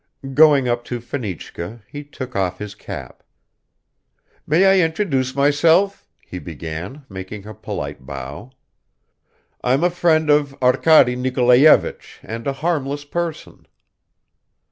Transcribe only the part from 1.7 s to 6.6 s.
he took off his cap. "May I introduce myself?" he